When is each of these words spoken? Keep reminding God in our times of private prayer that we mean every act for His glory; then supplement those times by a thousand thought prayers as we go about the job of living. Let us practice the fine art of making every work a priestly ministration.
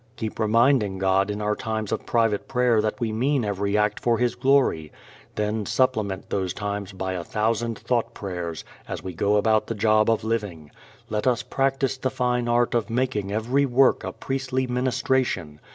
Keep 0.15 0.39
reminding 0.39 0.97
God 0.97 1.29
in 1.29 1.43
our 1.43 1.55
times 1.55 1.91
of 1.91 2.07
private 2.07 2.47
prayer 2.47 2.81
that 2.81 2.99
we 2.99 3.11
mean 3.11 3.45
every 3.45 3.77
act 3.77 3.99
for 3.99 4.17
His 4.17 4.33
glory; 4.33 4.91
then 5.35 5.63
supplement 5.63 6.31
those 6.31 6.55
times 6.55 6.91
by 6.91 7.13
a 7.13 7.23
thousand 7.23 7.77
thought 7.77 8.15
prayers 8.15 8.63
as 8.87 9.03
we 9.03 9.13
go 9.13 9.35
about 9.35 9.67
the 9.67 9.75
job 9.75 10.09
of 10.09 10.23
living. 10.23 10.71
Let 11.11 11.27
us 11.27 11.43
practice 11.43 11.97
the 11.97 12.09
fine 12.09 12.47
art 12.47 12.73
of 12.73 12.89
making 12.89 13.31
every 13.31 13.67
work 13.67 14.03
a 14.03 14.11
priestly 14.11 14.65
ministration. 14.65 15.59